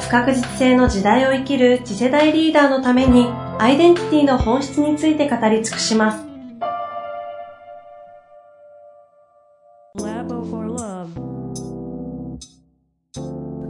[0.00, 3.26] 不確実性の時代を生きる次世代リーダーのために
[3.58, 6.24] アイデンティティの本質について語り尽くします。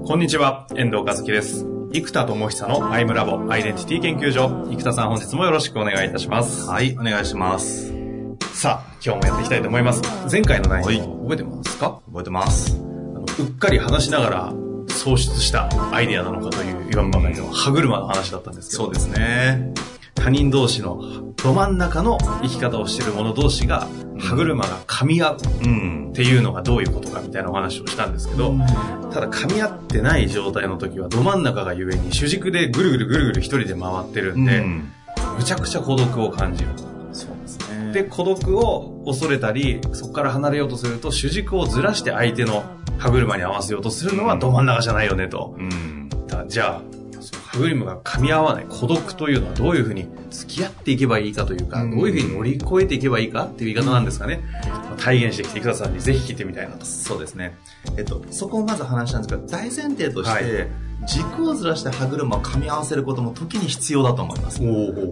[0.06, 1.66] こんにちは、遠藤和樹です。
[1.92, 4.66] 生田智久のアイムラボアイデンティティ研究所。
[4.70, 6.68] 生田さん本日もよろしくお願いいたします。
[6.68, 7.92] はい、お願いします。
[8.52, 10.02] さあ、今日もやっていきたいと思います。
[10.30, 12.00] 前回の内容、覚えてますか？
[12.06, 12.76] 覚えてます。
[12.76, 12.82] あ
[13.18, 13.26] のうっ
[13.58, 14.52] かり話しながら
[14.88, 18.84] 創出したアイデアなのかという言わんばかりの歯車の話だったんですけど。
[18.84, 19.72] そうですね。
[20.14, 23.86] 他人同士のど真ん中の生き方をしている者同士が
[24.18, 28.52] 歯車が噛み合うっていうのがどういうことかみたいなお話をしたんですけど、
[29.12, 34.64] ただ噛み合ってない状態の時はど真ん中がゆえに主軸でぐるぐるぐるぐる一人で回ってるんで、
[35.38, 36.70] むちゃくちゃ孤独を感じる。
[37.12, 37.92] そうですね。
[37.92, 42.64] で、孤独を恐れたり、そこから離れようとすると主軸をずらして相手の
[42.98, 45.54] 歯車に合わせようとするのはど真ん中じゃないよねと。
[45.58, 46.10] うん、
[46.48, 46.98] じゃあ、
[47.50, 54.42] 歯車が噛み合わない孤独というのはどういうふうに付き合っていけばいいかというか、どういうふうに乗り越えていけばいいかっていう言い方なんですかね。
[54.98, 56.84] 体現してきて、生田さんにぜひ聞いてみたいなと。
[56.84, 57.56] そうですね。
[57.96, 60.68] えっと、そこをまず話したんですが、大前提として、はい
[61.06, 64.60] 軸をずらして歯車を噛み合わせることも時に必要だと思います。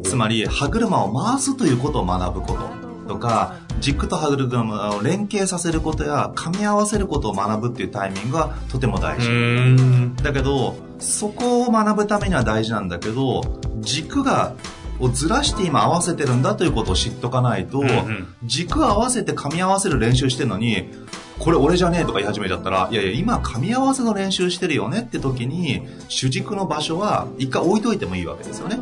[0.02, 2.85] つまり、歯車を回すということを学ぶこと。
[3.06, 10.22] とか、軸と歯車を連携させることや噛み合わせることを学ぶっていうタイミングはとても大事。
[10.22, 13.42] だけど、そこを学ぶためには大事なんだけど、
[13.80, 14.54] 軸が
[14.98, 20.91] をずらして今合わせてるんだということを知っとかないと、うんうん、軸合わせて噛み合わせる練習してるのに、
[21.38, 28.78] これ俺じゃねえとか言い始めちゃったら、いやいや、今噛み合わせの練習してるよねって時に、主軸の場所は一回置いといてもいいわけですよね。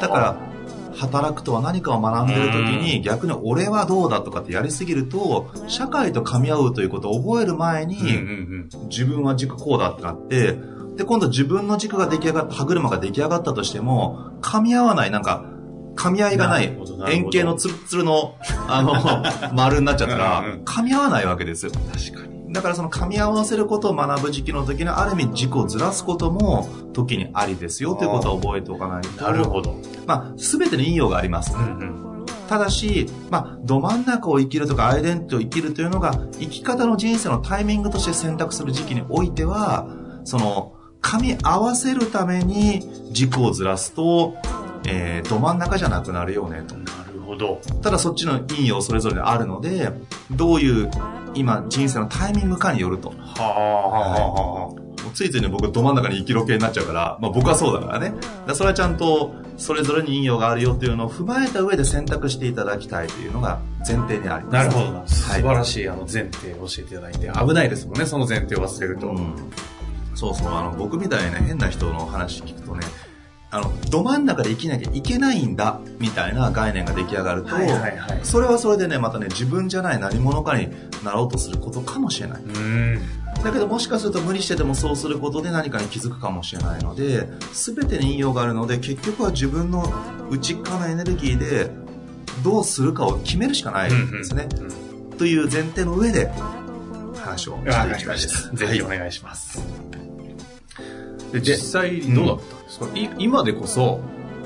[0.00, 0.36] だから、
[0.94, 7.96] 働くとは何かを学んでる時に逆に俺はどうだとかってやりすぎると社会と噛み合うということを覚える前に
[8.88, 10.58] 自分は軸こうだってなって
[10.96, 15.44] で今度自分の軸が出来上がった歯車が出来上がったとしても噛み合わないなんか
[15.94, 16.76] 噛み合いがない
[17.10, 18.36] 円形のツルツルの
[18.68, 18.94] あの
[19.54, 21.72] 丸になっちゃったら噛み合わないわけですよ。
[21.72, 29.22] 確かにだからその噛み合わせることを学ぶ時期の時にある意味軸をずらすことも時にありですよということを覚えておかないと。
[29.22, 29.76] なるほど。
[30.06, 31.54] まあ、すべての引用があります。
[31.54, 32.08] うんうん
[32.48, 39.86] ただし、まあ、ど真ん中を生きるとか、アイデンティティを生きるというのが、生き方の人生のタイミングとして選択する時期においては、
[40.24, 40.72] その、
[41.02, 42.80] 噛み合わせるために
[43.12, 44.34] 軸をずらすと、
[44.86, 46.74] えー、ど真ん中じゃなくなるよねと。
[46.76, 47.60] なるほど。
[47.82, 49.92] ただそっちの引用それぞれあるので、
[50.30, 50.90] どういう
[51.34, 53.10] 今人生のタイミングかによると。
[53.10, 54.88] はあ、はあ、はあ。
[55.14, 58.14] ついついね、僕ど真ん中に生きろ系になっちゃうから、まあ僕はそうだからね。
[58.46, 64.54] だそれはちゃんと、それぞれに引用があるよっていうのを踏まえた上で選択していただきたいというのが前提にあります。
[64.54, 65.02] なるほど。
[65.06, 69.08] 素晴らしいあの前提を教えていただいて、危ないですもんね、その前提を忘れると。
[69.08, 69.34] うん、
[70.14, 72.86] そうそう、あの、僕みたいな変な人の話聞くとね、
[73.50, 80.68] あの、ど真ん中で生きなきゃいけないんだ、みたいな概念が出来上がると、はいはいはい、それはそれでね、またね、自分じゃない何者かに
[81.04, 82.42] なろうとすることかもしれない。
[83.42, 89.90] だけどもしかすると無理してでもそうすることで何かに気づくかもしれないので、全てに引用があるので、結局は自分の
[90.30, 91.70] 内側のエネルギーで
[92.42, 94.48] どうするかを決めるしかないんですね。
[94.52, 94.66] うんうん
[95.12, 96.30] うん、という前提の上で
[97.16, 98.50] 話をしていきたいです。
[98.54, 99.62] ぜひお願いします。
[101.32, 102.57] で、実際どうだった、そ
[103.18, 104.00] 今でこそ、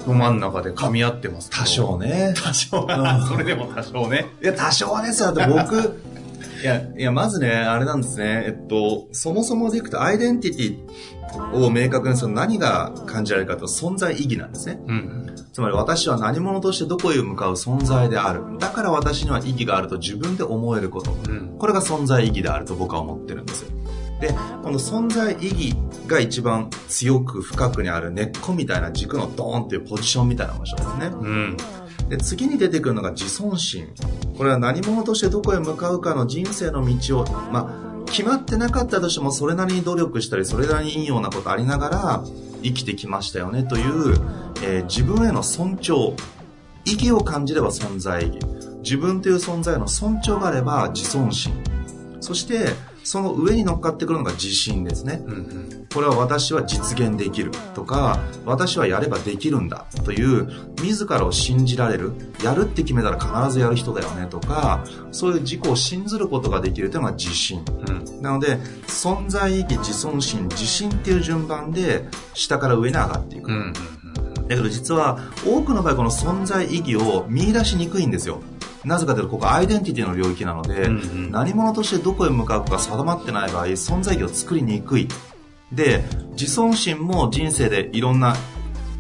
[0.07, 1.51] ど真ん中で噛み合ってます。
[1.51, 2.35] 多少ね。
[2.37, 2.87] 多少。
[3.29, 4.27] それでも多少ね。
[4.43, 5.33] いや、多少ですよ。
[5.33, 6.01] だって僕、
[6.63, 8.45] いや、いや、まずね、あれなんですね。
[8.47, 14.81] えっと、そもそもでいくと、アイデンティティを明確にする何が感じられるかと存在意義なんですね。
[14.87, 15.23] うん。
[15.53, 18.59] つまり私は何者としてどこへ向かう存在である。
[18.59, 21.13] だから私には意義があると自分で思えること。
[21.29, 23.82] うん、これが存在意義であると僕は思ってるんですよ。
[24.23, 24.33] で、
[24.63, 25.77] この存在意義
[26.07, 31.07] が一番強く深くにある根っこみたいな軸のドーンっていうポジションみたいな場所ですね。
[31.07, 31.57] うん。
[32.09, 33.89] で、次に出てくるのが自尊心。
[34.39, 42.25] これは何者としてどこへ向かうかの人生の道を、まあ、決まってなかったとしてもそれなりに努力したり、それなりにいいようなことありながら
[42.63, 44.15] 生きてきましたよねという、
[44.63, 46.15] えー、自分への尊重。
[46.85, 48.39] 意義を感じれば存在意義。
[48.85, 51.53] 自分という存在への尊重があれば自尊心。
[52.21, 55.23] そして、その上に乗っかってくるのが自信ですね。
[55.25, 60.49] うんうん、これは私は実現できるとか、私はやればできるんだという、
[60.83, 62.13] 自らを信じられる、
[62.43, 67.65] やるって決めたら必ずやる人だよねとか、そういう自己を信ずることができるというのが自信。
[67.89, 72.05] うん、なので、存在意義、自尊心、自信っていう順番で、
[72.35, 73.51] 下から上に上がっていく。
[73.51, 73.73] うん
[74.53, 78.43] だけど実は多くの場合この存在意義を見出しにくいんですよ。
[78.85, 84.99] なぜかというとここアイデンティティの領域なので、うんうん、何者としてどこへ向かうかが定まってない場合存在意義を作りにく。
[84.99, 85.09] い
[85.73, 88.37] で自尊心も人生でいろんな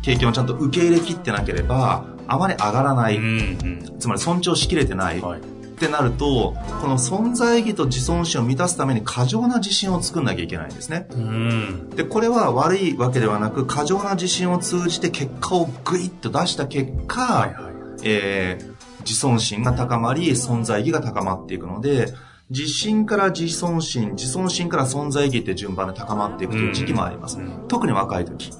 [0.00, 5.44] 経験をちゃんと受け入れきってなければあまり上がらない、うんうん、つまり尊重しきれてない、はい、っ
[5.74, 17.72] てなるとこの存在意義と自尊心を満たすために過剰な自信を作んなきゃいけないんですね、うん、でこれは悪いわけではなく過剰な自信を通じて結果をグイッと出した結果、はいはい、
[18.04, 18.71] えー
[19.04, 22.12] 自尊心が高まり、存在意義が高まっていくので、
[22.50, 27.38] 自信から自尊心、自尊心から存在意義って順番で高まっていくという時期もあります。
[27.38, 28.50] うん、特に若い時。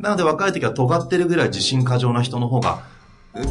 [0.00, 2.82] なので若い時は尖ってるぐらい自信過剰な人の方が、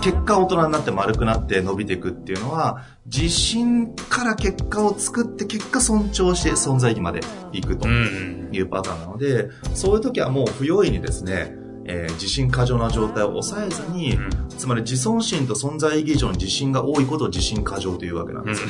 [0.01, 7.21] 結果大人になって丸くなって伸びていくっていうのは、自信から結果を作って結果尊重して存在意義まで
[7.53, 11.55] いくというパターンなので、そういう時はもう不用意にですね、
[11.87, 18.61] えー、自信過剰な状態を抑えずに、うん、つまり自尊心と存在意義以上に自信が多いことを自信過剰というわけなんです。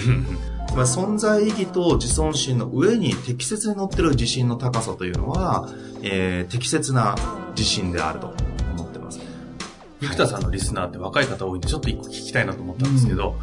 [0.75, 5.69] まり存在意義と自尊心の上に適切に乗ってる自信の高さというのは、
[6.03, 7.15] えー、適切な
[7.55, 8.33] 自信であると
[8.75, 9.19] 思ってます。
[9.99, 13.35] 生田さんのリスナーって若い方多いんで、ちょっと一個聞きたいなと思ったんですけど、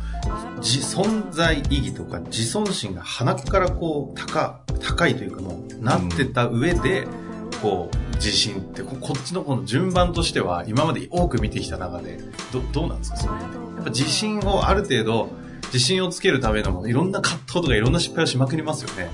[0.54, 7.24] うん、自存在意義とか自尊心が鼻からこう高、高いというかもう、なってた上で、うん
[7.64, 12.18] こう、自信ってこ、こっちのこの順番としては、今まで多く見てきた中で、
[12.52, 13.16] ど、どうなんですか？
[13.18, 15.30] その辺やっぱ自信をある程度、
[15.66, 19.10] 自信をつけるためのもの、いろんな葛藤とかいろんな失敗をしまくりますよね。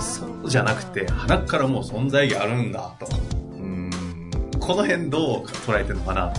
[0.00, 3.06] そうじゃなくて、鼻からもう存在があるんだ、と。
[3.52, 3.90] うん。
[4.58, 6.32] この辺どう捉えてるのかな？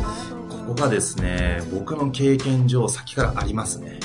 [0.49, 3.99] ここがですね、僕の経験上、先からありますね。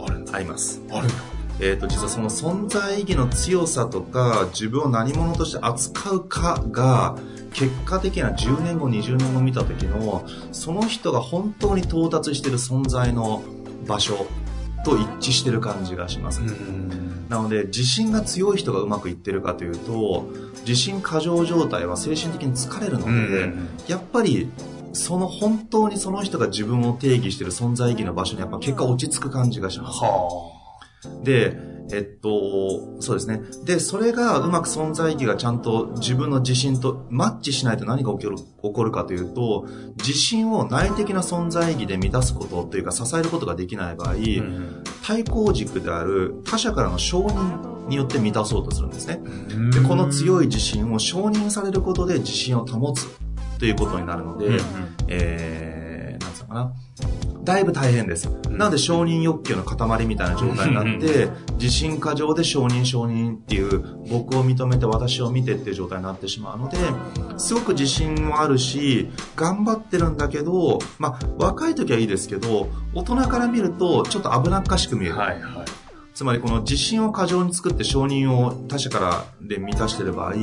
[0.00, 0.80] あるあります。
[0.90, 1.14] あるんだ。
[1.60, 7.16] えーと、実はその存在意義の強さとか自分を何者として扱うかが
[7.52, 13.42] 結果的な10年後20年後見た時のその人が本当に到達している存在の
[13.86, 14.26] 場所
[14.84, 16.40] と一致してる感じがします、
[17.28, 20.28] なので自信が強い人がうまくいってるかというと
[20.60, 23.52] 自信過剰状態は精神的に疲れるので、
[23.88, 24.48] やっぱり
[24.92, 30.57] その本当にその人が自分を定義している存在意義の場所にやっぱ結果落ち着く感じがします、はあ
[31.22, 31.56] で、
[31.90, 33.40] えっと、そうですね。
[33.64, 39.66] で、それがうまく存在意義がちゃんと自分の自信とマッチしないと何が起こる起こるかというと、
[39.96, 49.20] 自信を内的な存在意義で満たすことというか支えることができない場合、うん、対抗軸である他者からの承認によって満たそうとするんですね。
[49.72, 53.06] で、この強い自信を承認されることで自信を保つ
[53.58, 54.60] ということになるので、うん、
[55.08, 56.72] えー、なんつうのかな。
[57.48, 58.28] だいぶ大変です。
[58.50, 66.76] なので承認欲求の塊みたいな状態になって、自信過剰で承認承認っていう、僕を認めて私を見てっていう状態になってしまうので、
[67.38, 75.16] すごく自信もあるし、頑張ってるんだけど、まあ、若い時はいいですけど、大人から見るとちょっと危なっかしく見える。
[75.16, 75.64] はいはい。
[76.12, 80.34] つまりこの自信を過剰に作って承認を他者からで満たしてる場合、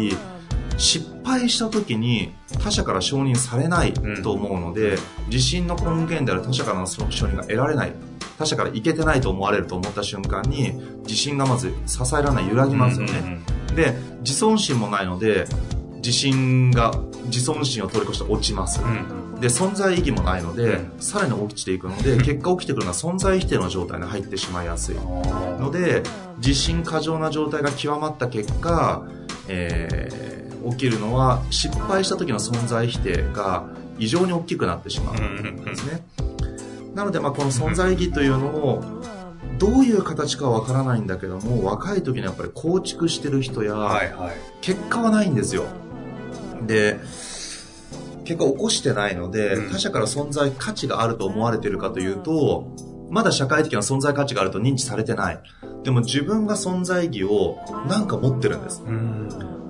[0.77, 2.33] 失敗した時に
[2.63, 7.93] 他者から承認されないと思うので、うん、自信の根源である他者からの承認が得られない。
[8.37, 10.73] 他者からいけてないと思われると思った瞬間に
[11.03, 13.39] 自信がまず支えられない揺らぎますよね、
[13.75, 15.45] で自尊心もないので
[15.97, 16.93] 自信が
[17.25, 24.95] 自尊心を通り越して落ちます、うん、で存在意義もないので、さらに落ちていくので 結果起きてくるのは存在否定の状態に入ってしまいやすい。
[24.95, 26.03] ので
[26.37, 29.03] 自信過剰な状態が極まった結果、
[29.47, 30.34] えー
[30.71, 33.67] 起きるのは失敗した時の存在否定が
[33.97, 36.03] 異常に大きくなってしまうんですね。
[36.93, 38.83] なので、まあ、この存在意義というのを
[39.57, 44.01] どういう形かわからないんだけども若い時にやっぱり構築してる人や、
[44.61, 45.65] 結果はないんですよ。
[46.65, 46.99] で
[48.23, 52.67] 結果起こしてないので、他者から存在価値があると思われてるかというと
[53.09, 55.39] まだ社会的な存在価値があると認知されてない。
[55.83, 58.83] でも自分が存在意義をなんか持ってるんです。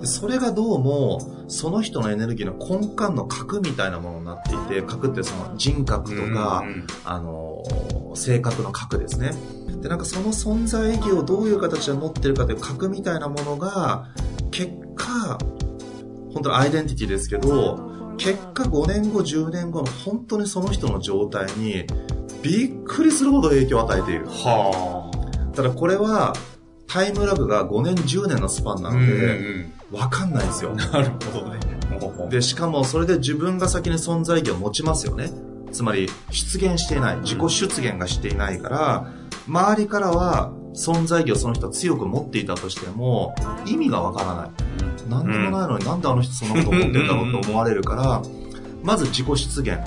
[0.00, 6.64] でそれがどうも、その人のエネルギーの根幹の核みたいなものになっていて、核ってその人格とか、
[7.04, 7.62] あの、
[8.14, 9.32] 性格の核ですね。
[9.80, 14.08] で、なんかその存在意義をどういう形で持ってるかという核みたいなものが、
[14.50, 15.38] 結果、
[16.32, 21.86] 本当にアイデンティティですけど、結果5年後、10年後の本当にその人の状態に
[22.46, 24.26] びっくりするほど影響を与えている。
[24.26, 25.54] はあ。
[25.54, 26.34] ただこれは
[26.86, 30.74] タイムラグが5年、10年のスパンなので、わかんないですよ。
[30.74, 31.58] なるほどね。
[32.30, 35.30] で、しかもそれで自分が先に存在意義を持ちますよね。
[35.72, 37.16] つまり、出現していない。
[37.18, 39.12] 自己出現がしていないから、
[39.48, 43.34] 周りからは存在意義をその人は強く持っていたとしても、
[43.66, 44.50] 意味がわからない。
[45.08, 48.22] 何でもないのになんであの人そんなこと思ってるんだろうと思われるから、
[48.82, 49.78] まず自己出現。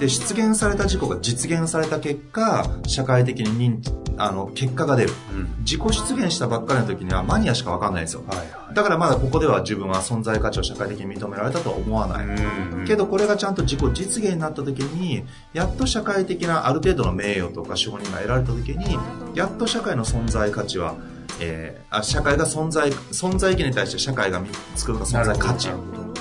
[0.00, 5.12] で、出現された事故が実現された結果、社会的に認知、あの、結果が出る。
[5.34, 8.24] うん、自己出現したばっかりの時にはマニアしかわかんないんですよ。
[8.26, 12.26] はいはい、だからまだここでは自分は存在価値を社会的に認められたとは思わない。
[12.26, 18.96] うん、けどこれがちゃんと自己実現になった時に、やっと社会的なある程度の名誉とか承認が得られた時に、
[19.34, 20.94] やっと社会の存在価値は、
[21.40, 24.42] えー、あ社会が存在、存在意義に対して社会が
[24.76, 25.68] 作るか存在価値。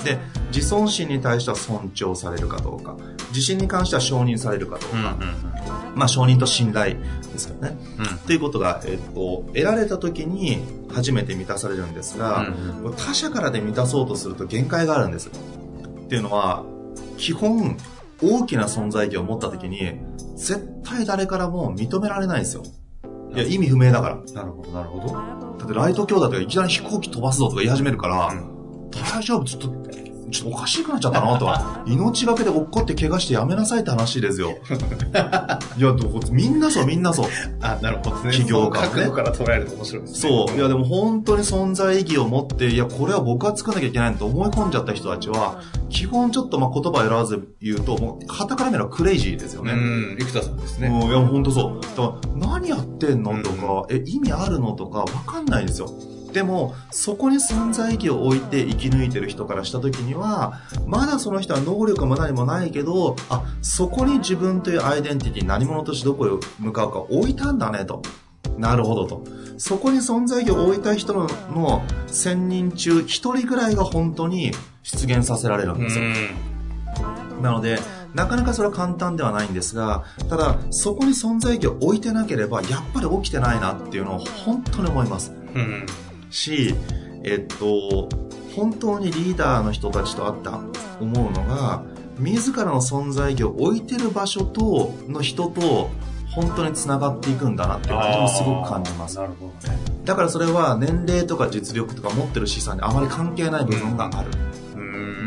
[0.04, 0.18] で、
[0.54, 2.96] 自尊心に対しては尊重されるかどうか。
[3.30, 4.98] 自信に関しては承認されるかどうか。
[4.98, 6.96] うんうんうん、まあ承認と信頼
[7.32, 7.78] ですよね。
[8.00, 10.60] うん、ということが、えっと、得られた時に
[10.92, 15.30] 初めて満たされるんですが、うんうん、他者からで満たそうとすると限界があるんです。
[15.30, 16.64] っていうのは、
[17.18, 17.78] 基本、
[18.22, 20.00] 大きな存在意義を持った時に、
[20.36, 22.64] 絶対誰からも認められないんですよ。
[23.34, 24.16] いや、意味不明だから。
[24.34, 25.14] なるほど、なるほど。
[25.60, 28.59] だってライト兄弟とかいきなり飛行機飛ばすぞとか言い始めるから、うん、
[29.10, 29.90] 大丈夫、ちょっと
[30.32, 31.84] ちょっとおかしくなっちゃったなとは。
[31.88, 34.52] 命がけで落っこって怪我してやめなさいって話ですよ。
[35.78, 35.96] いや、
[36.32, 37.28] みんなそう、みんなそう。
[37.62, 38.32] あ、なるほどね。
[38.32, 38.88] 企業家、ね。
[38.90, 40.46] 角度から捉えると面白いですね。
[40.48, 40.58] そう。
[40.58, 49.74] いや、でも本当に存在意義を持って、いや、これは僕は作んなきゃいけないと思い込んじゃった人たちは、基本ちょっとまあ言葉選ばず言うと、もう、旗から見ればクレイジーですよね。
[49.74, 50.88] うん、生田さんですね。
[50.88, 51.82] うん、いや、本当そう。
[51.82, 55.90] だから、何やってんのとか、え、意味あるのとか、わかんないですよ。
[56.34, 68.02] でも、そこに存在意義を置いて生き抜いてる人からした時には、まだその人は能力も何もないけど、あ、そこに自分というアイデンティティ、何者としてどこへ向かうか置いたんだねと。
[68.58, 69.24] なるほどと。
[69.58, 74.52] そこに存在意義を置いた人のの1000人中1人ぐらいが本当に
[74.84, 76.06] 出現させられるんですよ。
[77.42, 77.80] なので、
[78.14, 85.32] なかなかそれは簡単ではないんですが、ただ、そこに存在意義を置いてなければ、やっぱり起きてないなっていうのを本当に思います。
[85.56, 85.86] うん
[86.30, 86.76] し、
[87.24, 88.10] えっと、
[88.56, 90.60] 本当にリーダーの人たちと会った
[91.00, 91.84] 思うのが、
[92.18, 95.90] 自らの存在意義を置いてる場所と、の人と、
[96.32, 99.18] 本当に繋がっていくんだなっていうこともすごく感じます。
[99.18, 99.78] なるほどね。
[100.06, 104.30] だからそれは年齢とか実力とか持ってる資産にあまり関係ない部分がある。
[104.76, 104.82] うん。
[104.82, 104.86] う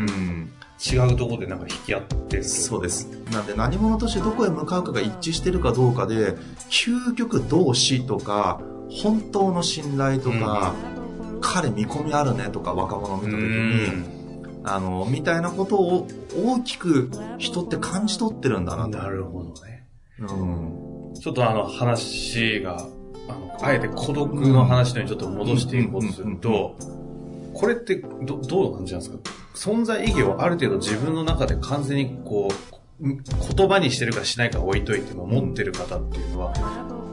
[0.09, 0.49] ん
[0.85, 6.35] 違うところでなんか引き合ってるそうですなんで何者としてどこへ向かうかが一致してるかどうかで
[6.69, 10.73] 究極同志とか本当の信頼とか、
[11.41, 14.03] 彼見込みあるねとか若者を見た時に、
[14.63, 19.87] あの、みたいなことを大きく人って感じ取ってるんだななるほどね。
[20.19, 21.13] うん。
[21.19, 22.87] ちょっとあの話が、
[23.27, 26.75] あの、あえて孤独の話にちょっと戻していこうとすると、
[27.53, 29.19] これってど、どう感じなんですか？
[29.53, 32.49] 存在意義をある程度自分の中で完全にこ
[33.01, 33.05] う、
[33.55, 36.53] 言葉にしてるかしないか置いといても持ってる方っていうのは、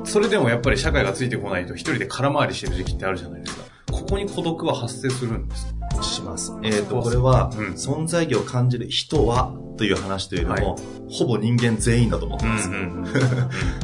[0.04, 3.64] それでもやっぱり社会がついてこないと一人で空回りしてる時期ってあるじゃないですか。
[3.92, 5.66] ここに孤独は発生するんです
[5.96, 6.02] か？
[6.02, 6.52] します。
[6.62, 12.70] えっ、ー、と、これは、うん、存在意義を感じる人はという話というよりも、はい、ほぼ人間全員だと思ってます。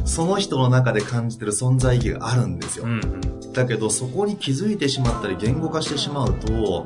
[0.05, 2.85] その人の中で感じてる存在意義があるんですよ。
[2.85, 6.85] うんうん、だけど、そこに気づいてしまったり言語化してしまうと、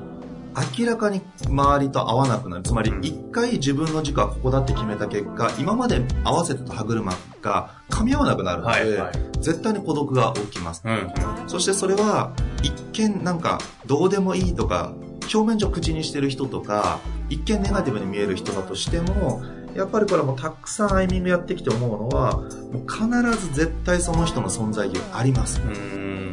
[0.79, 2.63] 明らかに周りと合わなくなる。
[2.63, 10.81] つまり、一回自分の軸はここだって決めた結果、今まで合わせてた歯車が噛み合わなくなるので、はいはい、絶対に孤独が起きます。
[10.85, 14.93] うんうん、そしてそれは、一見なんか、どうでもいいとか、
[15.33, 19.41] 表面上口にしてる人とか、一見ネガティブに見える人だとしても、
[19.75, 23.07] やっぱりこれもたくさんアイミングやってきて思うのは、もう必
[23.39, 25.61] ず絶対その人の存在意義があります。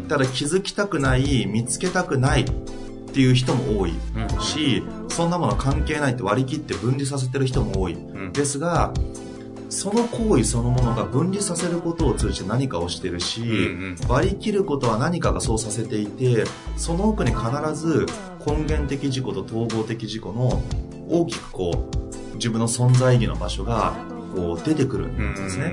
[0.09, 2.45] ただ気づきたくない、見つけたくない、
[3.19, 3.95] っていう人も多い
[4.41, 7.99] し、そんなもの関係ないって割り切って分離させてる人も多い。
[8.33, 8.95] ですが、
[9.69, 13.43] その行為そのものが分離させることを通じて何かをしてるし、
[14.07, 16.45] 割り切ることは何かがそうさせていて、
[16.77, 18.07] その奥に必ず
[18.47, 20.63] 根源的自己と統合的自己の
[21.09, 21.91] 大きくこ
[22.33, 23.95] う、自分の存在意義の場所が
[24.33, 25.73] こう出てくるんですね。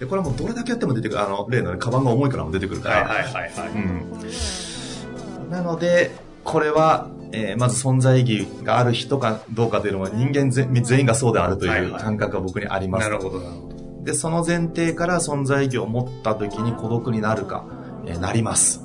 [0.00, 3.02] で、これはもうどれだけやっても出てくる、あの、例の、ね、カバンが重いからも出てくるから。
[3.02, 5.50] はいはいはい、はい、うん。
[5.50, 13.02] なので、これは、えー、まず存在意義がある人かどうかというのは人間全員がそうであるという感覚が僕にあります。
[13.02, 14.04] はいはい、なるほど、なるほど。
[14.04, 17.66] で、その前提から存在意義を持った時に孤独になるか、
[18.06, 18.82] えー、なります。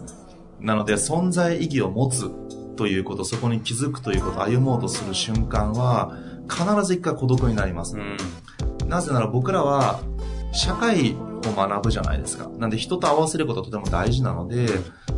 [0.60, 2.30] なので、存在意義を持つ
[2.76, 6.18] ということ、そこに気づくということ、歩もうとする瞬間は、
[6.50, 7.96] 必ず一回孤独になります。
[7.96, 8.00] う
[8.86, 10.02] ん、なぜなら僕らは、
[10.54, 12.50] 社会を学ぶじゃないですか。
[12.58, 14.68] なんで人と合わせることはとても大事なので、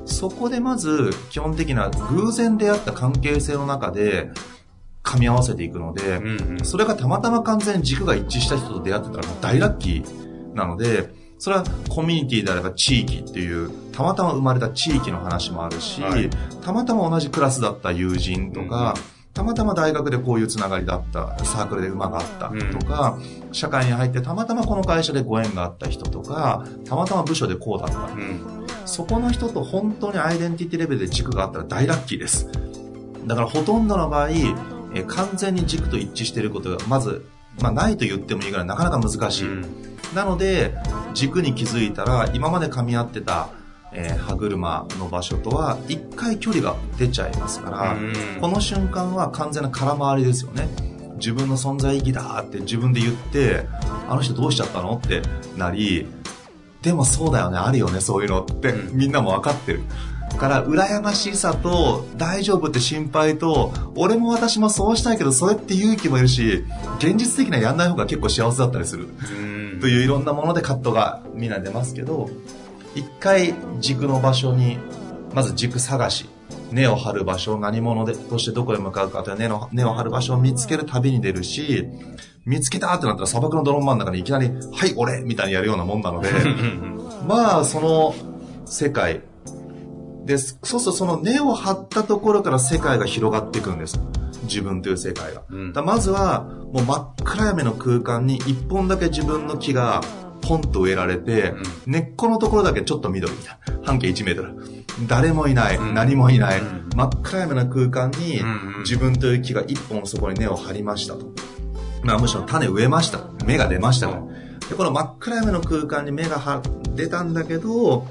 [0.06, 4.32] そこでまず基本的な偶然出会った関係性の中で
[5.04, 16.30] 噛み合わせていくので、うんうん、それがたまたま完全に軸が一致した人と出会ってたらもう大ラッキーなので、それはコミュニティであれば地域っていう、たまたま生まれた地域の話もあるし、はい、
[16.64, 22.50] たまたま同じクラスだった友人とか、うんたまたま大学でこういうつながりだった、サークルで馬があった
[22.80, 28.14] とか、うん、社会に入ってたまたまこの会社でご縁があった人とか、たまたま部署でこうだった。
[28.14, 28.40] うん、
[28.86, 32.50] そこの人と本当にアイデンティティレベルで軸があったら大ラッキーです。
[33.28, 34.30] だからほとんどの場合、
[34.94, 37.26] え完全に軸と一致していることが、まず、
[37.60, 39.48] まあないと言ってもいいぐらいなかなか難しい。
[39.50, 39.66] うん、
[40.16, 40.74] なので、
[41.14, 43.50] 軸に気づいたら、今まで噛み合ってた、
[43.96, 47.98] えー、歯車の場所とは一回距離が出ちゃいますから、
[48.40, 50.68] この瞬間は完全な空回りですよね。
[51.16, 53.68] 自分の存在意義だって自分で言って、
[54.08, 55.22] あの人どうしちゃったのって
[55.58, 56.06] なり、
[56.82, 59.82] でもそうだよね、あるよね、そういうのって、みんなも分かってる。
[60.38, 66.64] から、羨ましさと、大丈夫って心配と、俺も私もそうしたいけど、それって勇気もいるし、
[67.00, 69.08] 現実的にはやんない方が結構幸せだったりする。
[69.82, 72.30] といういろんなものでカットがみんな出ますけど、
[72.96, 74.78] 一回軸の場所に、
[75.34, 76.30] まず軸探し、
[76.72, 81.88] 根を張る場所、何者でとしてどこへ向かうかという根の根を張る場所を見つける旅に出るし、
[82.46, 86.30] 見つけたってなったら砂漠の泥の真ん中にいきなり、はい、俺みたいにやるようなもんなので、
[87.28, 88.16] まあ、その
[88.66, 89.22] 世界、
[90.26, 94.00] で、そうするとその根を張ったところから世界が広がっていくんです。
[94.44, 95.44] 自分という世界が。
[95.50, 100.02] うん、まずは、もう真っ暗闇の空間に一本だけ自分の木が
[100.48, 101.52] ポンと植えられて、
[101.86, 103.84] うん、根っこのところだけちょっと緑みたいな。
[103.84, 104.56] 半径1メートル。
[105.08, 108.42] 誰もいない、うん、何もいない、うん、真っ暗闇な空間に、
[108.80, 111.34] 自分という木が一本そこに根を張りましたと。
[112.04, 113.20] まあむしろ種植えました。
[113.46, 116.62] 芽が出ましたで、この真っ暗闇の空間に芽が
[116.96, 118.08] 出たんだけど、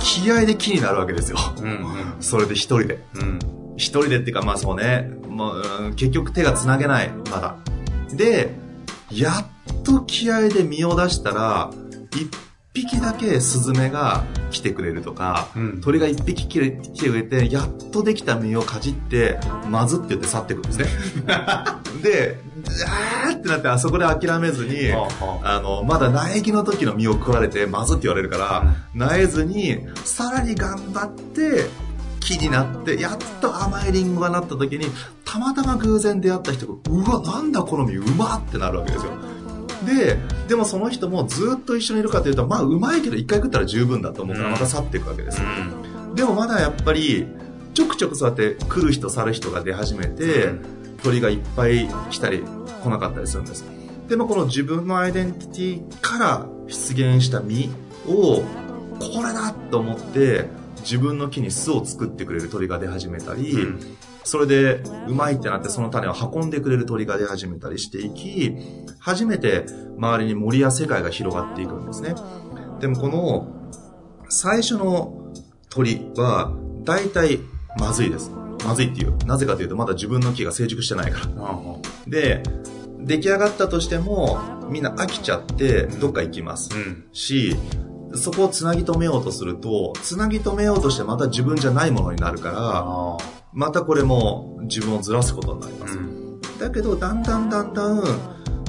[0.00, 1.38] 気合で木になるわけですよ。
[1.58, 1.78] うんうん、
[2.20, 3.04] それで一人で。
[3.76, 7.56] 一人でっていうか、まあそうね、もう結局手が繋げない、まだ。
[8.12, 8.63] で、
[9.14, 11.70] やっと気合で身を出したら、
[12.12, 12.30] 一
[12.74, 20.86] 匹だけスズメが来てくれるとか、うん、鳥が一匹来てくれて、やっとできた実をかじって、まずって言って去ってくるんですね。
[22.02, 22.36] で、
[22.86, 31.66] あーってなってあそこで諦めずに、あの、まだ苗木の時の実を食われて、まずって言われるから、うん、苗えずに、さらに頑張って、
[32.24, 34.86] 木になって、やっと甘いリンゴがなった時に、
[35.24, 39.12] たまたま偶然出会った人が、うわ、なんだこの実、うまってなるわけですよ。
[39.84, 45.42] で、でもその人もずっと一緒にいるかというと、まあうまいけど一回食ったら十分だと思うからまた去っていくわけです。
[45.42, 47.26] うん、でもまだやっぱり、
[47.74, 50.62] ちょくちょくそうやって来る人去る人が出始めて、うん、
[51.02, 52.42] 鳥がいっぱい来たり
[52.82, 53.64] 来なかったりするんです。
[54.08, 57.70] でもこの自分のアイデンティティから出現した実
[58.06, 58.42] を、
[58.98, 60.48] これだと思って、
[60.84, 63.80] 自分の木に巣を作ってくれる鳥が出始めたり、うん
[64.24, 68.56] それで、うまいってなってその種を運んでくれる鳥が出始めたりしていき、
[68.98, 69.66] 初めて
[69.98, 72.14] 周りに森や世界が広がっていくんですね。
[72.80, 73.70] でもこの、
[74.30, 75.30] 最初の
[75.68, 77.40] 鳥は、大体
[77.78, 78.30] まずいです。
[78.64, 79.16] まずいっていう。
[79.26, 81.28] なぜかというと、まだ自分の木が成熟してないから。
[82.06, 82.42] で、
[83.00, 86.70] 出来上がったとしても、みんな飽きちゃって、どっか行きます。
[86.74, 87.56] うん、し、
[88.16, 95.98] そこをつなぎ止めようとすると、つなぎ止めようとしてまた自分じゃないものになるから、またこれも自分をずらすことになります。
[95.98, 98.02] うん、だけど、だんだんだんだん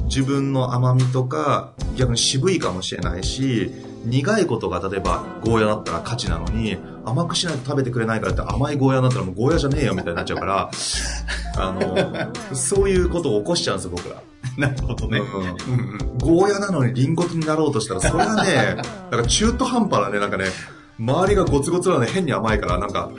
[0.04, 3.72] 自分の甘みとか、逆に渋いかもしれないし、
[4.06, 10.70] 苦いことが例えばゴーヤだったら価値なのに、甘くしないと食べてくれないからって甘いゴーヤだったらもうゴーヤじゃねえよみたいになっちゃうから、
[11.58, 14.16] あの、そういうことを起こしちゃうんですよ、僕ら。
[14.56, 15.20] なるほどね。
[16.18, 18.76] ゴーヤなのにリンゴになろうとしたら、それはね、
[19.10, 20.46] なんか中途半端なね、なんかね、
[20.98, 23.10] 周りがゴツゴツなので変に甘いから、なんか、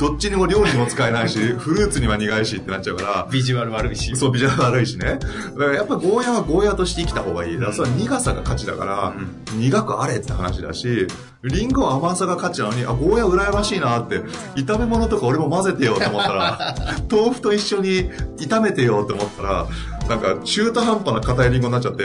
[0.00, 3.28] どっちにも料理にも使えないし、フルーツには苦いしってなっちゃうから。
[3.30, 4.16] ビジュアル悪いし。
[4.16, 5.18] そう、ビジュアル悪いしね。
[5.18, 7.54] だからやっぱゴーヤはゴーヤとして生きた方がいい。
[7.56, 9.14] だからそれは苦さが価値だから、
[9.52, 11.06] うん、苦くあれって話だし、
[11.44, 14.20] リンゴは甘さが価値なのに、あ、ゴーヤ羨ましいなって、
[14.56, 16.74] 炒め物とか俺も混ぜてよって思ったら、
[17.10, 19.66] 豆腐と一緒に炒めてよって思ったら、
[20.08, 22.04] なんか中途半端な硬いリンゴになっちゃって、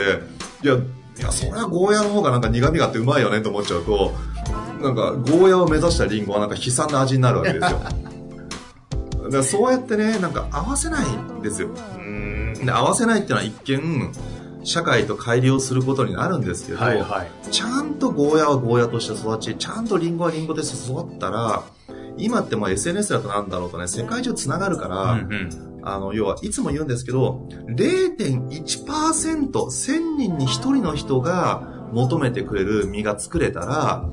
[0.62, 4.14] いや、いや、それはゴーヤの方がなんか苦味があってうまいよねと思っちゃうと、
[4.82, 7.78] なんか、ゴーヤを目指したリンゴはなんか悲惨な味になるわけですよ。
[9.26, 11.70] だからそうやってね、なんか合わせないんですよ。
[12.64, 14.12] で合わせないっていうのは一見、
[14.64, 21.62] 社会と乖離をすることになるんですけど、はいはい、ちゃんとゴーヤはゴーヤとして育ち、ちゃんとリンゴはリンゴとして育ったら、
[22.18, 34.04] 今ってもう SNS だとなんだろうとね、世界中繋がるから、うんうん、あの、要はいつも言うんですけど、0.1%、1000人に1人の人が求めてくれる身が作れたら、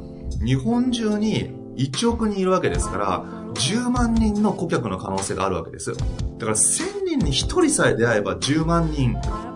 [0.43, 5.93] 日本中に1億人いるわけですから、10万人の顧客の可能性があるわけです。
[5.93, 6.06] だか
[6.39, 9.13] ら1000人に1人さえ出会えば10万人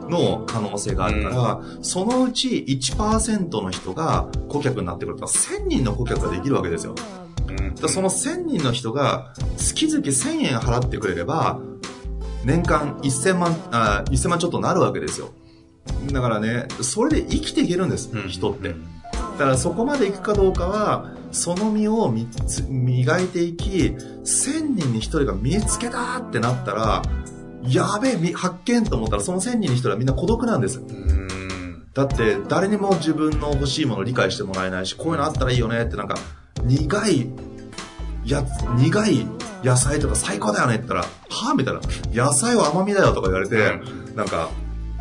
[0.10, 6.96] の可能性があるから、うん、そのうち1%の人が顧客になってくると1000人の顧客ができるわけですよ。
[7.48, 11.60] うん、その1000人の人が月々1000円払ってくれれば、
[12.46, 15.32] 年間1000万、あ1000万ちょっとなるわけですよ。
[16.12, 18.76] だからね、それで生きていけるんです、うん、人って。
[19.14, 22.14] だからそこまで行くかどうかは、その身を
[22.70, 27.02] 磨いていき、1000人に1人が見つけたってなったら、
[27.64, 30.82] やべえ、発見と思ったらその1000人に1人はみんな孤独なんです。
[31.94, 36.16] だって誰にも自分の欲しいものを理解してもらえないし、こういうのあったらいいよねってなんか、
[36.64, 37.30] 苦い、
[38.26, 38.44] や、
[38.78, 39.28] 苦い
[39.64, 41.82] 野菜とか最高だよねって言ったら、はぁみたいな。
[42.14, 43.82] 野菜は甘みだよとか言われて、
[44.16, 44.50] なんか、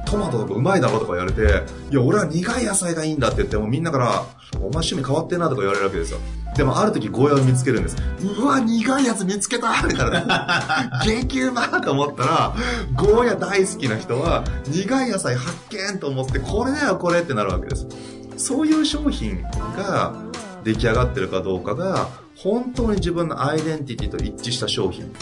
[0.07, 1.43] トマトとかうまいだろとか言われて、
[1.91, 6.19] いや、俺は苦い野菜がいいんだって言ってもみんなから、お前趣味変わってんなとか言われるわけですよ。
[6.57, 7.97] でもある時ゴーヤを見つけるんです。
[8.23, 11.03] うわ、苦いやつ見つけたみたいな。
[11.05, 12.55] 激うまと思ったら、
[12.95, 17.87] ゴーヤ大好きな人は、苦い野菜発見と思って、これだよこれってなるわけです。
[18.37, 19.43] そういう商品
[19.77, 20.15] が
[20.65, 25.13] 出来上がってるかどうかが、本当に自分のアイデンティティと一致した商品。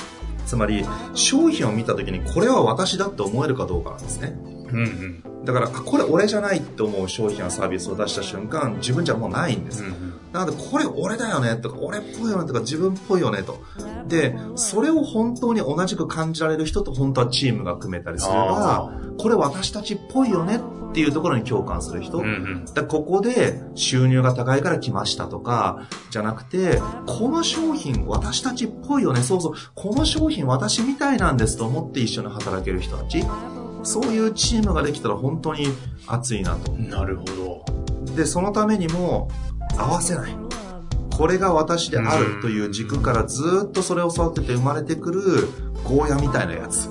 [0.47, 4.37] つまり、商品を見た時にこれは私だって思えるかどうかなんですね。
[4.73, 9.85] うんうん、だから、これ俺じゃないって思う商品やサービスを出した瞬間、自分じゃもうないんです。
[9.85, 13.63] うんうん、なので、これ俺だよねとか、俺っぽいよねとか、自分っぽいよねと。
[14.09, 22.19] で、それを本当に同じく感じられる人と本当はチームが組めたりすれば、これ私たちっぽいよねっていうところに共感する人。
[22.19, 29.23] うんうん、だここで収入が高いから来ましたとか、じゃなくて、この商品私たちっぽいよね。
[29.23, 29.53] そうそう。
[29.77, 33.25] この商品私みたいなんですと思って一緒に働ける人たち。
[33.85, 35.69] そういうチームができたら本当に
[36.09, 36.73] 熱いなと。
[36.73, 37.85] なるほど。
[38.17, 39.29] で、そのためにも
[39.77, 40.37] 合わせない。
[41.17, 45.23] これが私であるという軸からずっとそれを育てて生まれてくる
[45.85, 46.89] ゴーヤみたいなやつ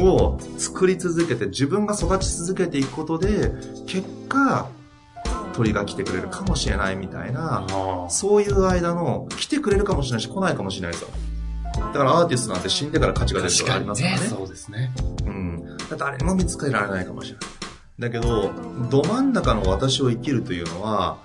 [0.00, 3.50] を作り続けて自分が育ち続けていくことで
[3.86, 4.68] 結果
[5.54, 7.66] 鳥が来てくれるかもしれないみたいな
[8.10, 11.08] そういう間の来てくれるかもしれないし来ないかもしれないですよ
[11.74, 14.26] だからアーティストなんて死んでから価値が出るとかありますからね。
[14.26, 14.90] そうですね。
[15.24, 15.76] うん。
[15.96, 17.38] 誰も見つけられないかもしれ
[17.98, 18.10] ない。
[18.10, 18.52] だけど、
[18.90, 21.18] ど真ん中の私を生きるというのは、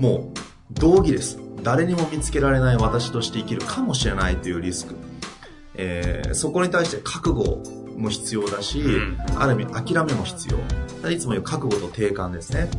[0.00, 1.38] もう、道義です。
[1.62, 4.96] 誰にも見つけられない私として生きるかもしれないというリスク。
[5.74, 7.62] えー、そこに対して覚悟
[7.98, 10.48] も必要だし、うん、ある意味諦めも必
[11.02, 11.10] 要。
[11.10, 12.70] いつも言う覚悟と定感ですね。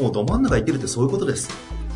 [0.00, 1.50] もうど真ん中生きるってそういうことです。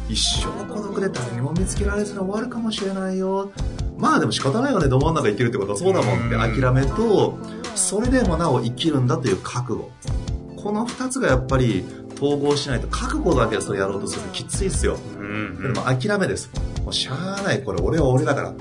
[0.08, 3.52] 一生孤独で誰にも見つけられずに終わるかもしれないよ。
[3.96, 7.38] まあでも仕方ないよね、ど真ん中生きるってことはそうだもんって諦めと、
[7.76, 9.90] それでもなお生きるんだという覚悟。
[10.56, 11.84] この二つがやっぱり
[12.20, 14.98] 統合しないと覚悟だけでそれやろうとするときついっすよ。
[15.62, 16.50] でも諦めです。
[16.82, 18.54] もうしゃーない、これ俺は俺だから。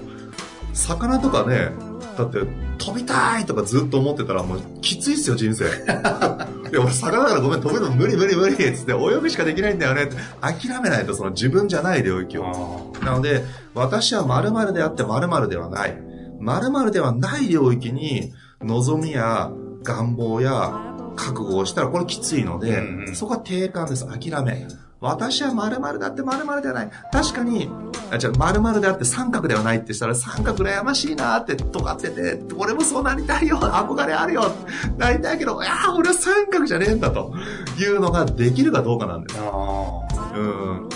[0.73, 1.71] 魚とかね、
[2.17, 2.39] だって
[2.77, 5.65] 飛びたいとかずっと思ってたらもうきついっすよ、人生。
[6.69, 12.93] いや、俺魚だからごめん、飛べるの無理無理無理っつって泳ぐしかできないんだよね諦めないとその自分じゃない領域を。
[13.01, 13.43] なので、
[13.73, 15.97] 私は〇〇であって〇〇ではない。
[16.39, 19.51] 〇〇ではない領域に望みや
[19.83, 20.86] 願望や
[21.17, 24.07] 覚悟をしたらこれきついので、うんうん、そこは定感です。
[24.07, 24.67] 諦め。
[24.99, 26.89] 私は〇〇だって〇〇ではない。
[27.11, 27.69] 確かに、
[28.11, 34.51] あ、じゃ〇〇であって三角ではないってしたら三角羨ましいなって尖ってて、俺もそうなりたいよ、憧れあるよ、
[34.97, 37.31] なりたいけど、いや俺は三角じゃねえんだと
[37.77, 39.39] いうのができるかどうかなんです。
[39.39, 40.89] うん。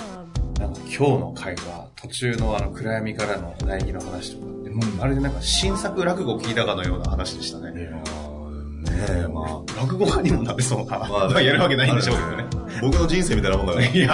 [0.60, 7.92] なんか今日の会話、途中のあの暗闇からの苗木の話とか、もうまるでなんか新作落語を聞いたかのような話でしたね。
[8.91, 9.82] ねえ、まあ。
[9.82, 10.99] 落語家にもなれそうな。
[10.99, 12.45] まあ、やるわけないんでしょうけどね。
[12.82, 13.86] 僕の人生みたいなもんだから。
[13.86, 14.08] いや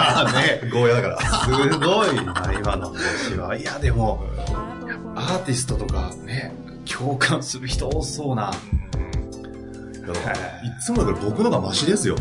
[0.62, 0.70] ね。
[0.70, 1.20] ゴーヤだから。
[1.20, 3.56] すごいな、今の話は。
[3.56, 4.22] いや、でも、
[5.14, 8.52] アーティストとかね、共感する人多そうな。
[10.64, 12.16] いつもだから僕のがマシですよ。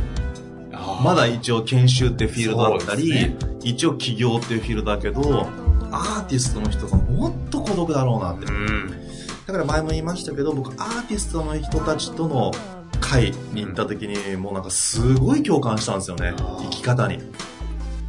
[1.04, 5.48] まだ一応研修ってフィールドだったり、ね、一応起業っていうフィールドだけど、
[5.92, 8.46] アーティストの人がもっと孤独だろうなって。
[8.46, 9.07] うん
[9.48, 12.52] だから前も言いましたけど、僕アーティストの人たちとの
[13.00, 16.34] 会に行った時に、もうなんかすごい共感したんですよね。
[16.36, 17.20] 生き方に。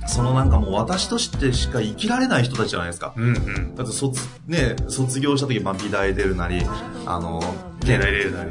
[0.08, 3.12] そのなんかもう私としてしか生きられない人たちじゃないですか。
[3.16, 6.62] うんうん、だって卒、ね、卒業した時、まあ、美大出るなり、
[7.06, 7.40] あの、
[7.80, 8.50] 芸大出るなり、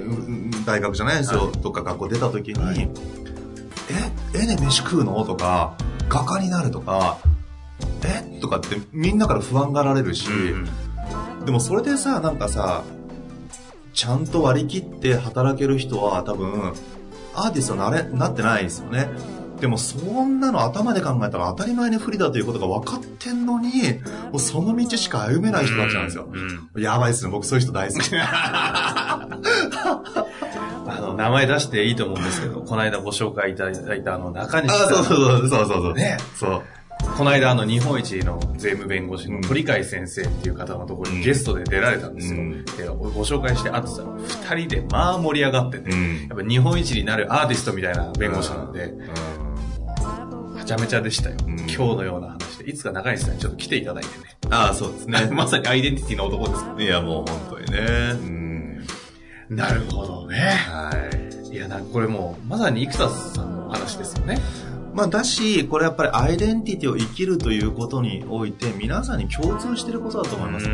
[0.65, 2.89] 大学じゃないですよ、とか学校出た時に、はい、
[4.33, 5.25] え、絵で飯食うの？
[5.25, 5.75] とか、
[6.07, 7.17] 画家になるとか、
[8.05, 8.39] え？
[8.39, 10.69] とかってみんなから不安がられるし、うん
[11.47, 12.83] でもそれでさ、なんかさ、
[13.93, 16.73] ちゃんと割り切って働ける人は多分、
[17.33, 19.07] アーティストなれ、なってないですよね。
[19.61, 23.69] でもそんなの頭で考えたら当たり前に不利だということが分かってんのに、
[24.29, 26.27] もうその道しか歩めない人たちなんですよ。
[26.29, 27.31] うん、やばいっすね。
[27.31, 28.09] 僕そういう人大好き。
[28.19, 29.29] あ
[30.99, 34.85] の、名前出していいと思うんですけど、この間ご紹介いただいたあの、中西さん。
[34.85, 35.93] あ、そうそうそう、そうそうそう。
[35.93, 36.17] ね。
[36.35, 36.61] そう。
[37.17, 42.39] この間、あの、日本一の税務弁護士の鳥海先生っていう方のところにゲストで出られたんですよ。
[42.39, 51.37] うん、でご紹介して会ってたら、二人でまあ盛り上がってて、うん、やっぱ日本一になるアーティストみたいな弁護士なんで、うん、はちゃめちゃでしたよ。
[51.47, 52.69] 今日のような話で。
[52.69, 54.37] いつか中西さんにちょっと来ていただいてね。
[54.51, 55.27] ああ、そうですね。
[55.33, 58.47] まさにアイデンティティの男ですいや、もう本当にね。
[59.49, 60.37] なるほどね。
[60.37, 60.91] は
[61.49, 61.55] い。
[61.55, 64.37] いや、なんかこれもう、まさに生田さんの話ですよね。
[64.97, 70.67] まあ、だし、これやっぱりアイデンティティを生きるということにおいて、皆さんに共通してることだと思います。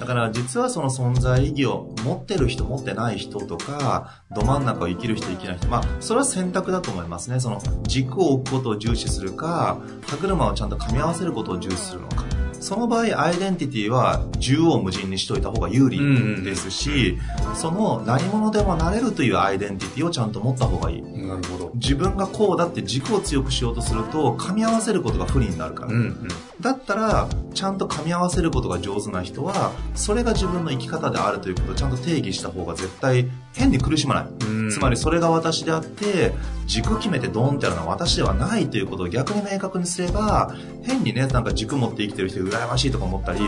[0.00, 7.38] だから実はその存在意義を持ってる人持ってない人とか、ど真ん中を生きる人生きない人、まあそれは選択だと思いますね。
[7.38, 9.78] その軸を置くことを重視するか、
[10.08, 12.24] 歯車をちゃんと噛み合わせることを重視するのか。
[12.60, 15.98] その場合、アイデンティティは縦横無尽にしといた方が有利
[16.42, 17.16] ですし、
[17.54, 21.02] その何者でもなれるというアイデンティティをちゃんと持った方がいい。
[21.26, 21.70] なるほど。
[21.74, 25.92] 自分がこうだって軸を強くしようとすると、噛み合わせることが不利になるから。
[25.92, 26.28] うんうん、
[26.60, 34.26] だったら、ちゃんと噛み合わせることが上手な人は、それが自分の生き方であるということをちゃんと定義した方が絶対変に苦しまない。
[34.70, 36.34] つまりそれが私であって、
[36.66, 43.40] 軸決めてドンってやるのは私ではないということを逆に明確にすれば、変にね、なんか軸持って生きてる人羨ましいとか思ったり、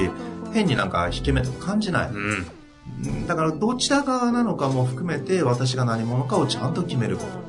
[0.52, 2.10] 変になんか引け目とか感じない。
[2.10, 7.47] うん、だからどちら側なのかも含めて私が何者かをちゃんと決めること。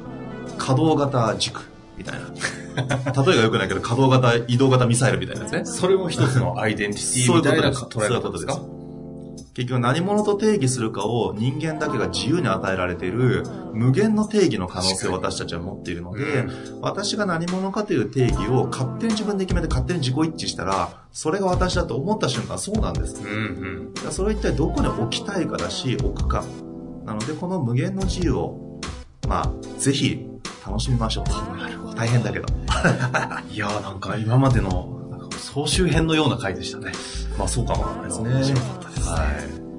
[0.59, 1.61] 可動型軸
[1.97, 2.27] みたいな。
[3.23, 5.65] 例えが良くないけど、可動型、移動型ミサイルみたいなやつね。
[5.65, 8.61] それも一つのアイデンティティみたいな捉え方ですか？
[9.55, 13.43] 結局何者と定義するかを人間だけが自由に与えられている
[13.73, 23.21] 無限の定義の可能性を私たちは持っているので、うん、私が何者かという定義を勝手に自分で決めて勝手に自己一致したら、それが私だと思った瞬間そうなんです。
[23.21, 26.45] うんうん、それを一体どこに置きたいかだし、置くか。
[27.05, 28.79] なのでこの無限の自由を、
[29.27, 30.28] まあ、ぜひ
[30.65, 31.57] 楽しみましょう。
[31.57, 31.93] なるほど。
[31.95, 32.47] 大変だけど。
[33.51, 34.99] いやーなんか今までの
[35.37, 36.91] 総集編のような回でしたね。
[37.37, 38.29] まあそうかもないですね。
[38.29, 39.05] 面白かったですね。
[39.05, 39.69] はい。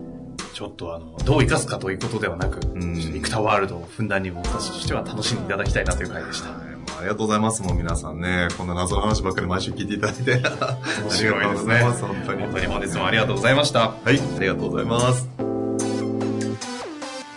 [0.60, 6.50] ちょっとあの、どう生かすかということではなく、うん、生田ワールドをふんだんに僕たちとしては楽しんでいただきたいなという回でした。
[6.50, 6.58] はい、
[6.98, 7.62] ありがとうございます。
[7.62, 10.36] もう皆さんね、こんな謎の話ばっかり毎週聞いていただいて。
[11.02, 11.80] 面白いですね。
[11.80, 12.42] 本当に。
[12.42, 13.80] 本当に本日もありがとうございました。
[13.80, 15.49] はい、ありがとうございます。